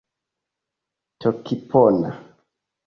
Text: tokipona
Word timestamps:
tokipona 1.19 2.09